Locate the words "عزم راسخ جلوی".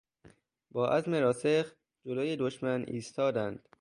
0.89-2.35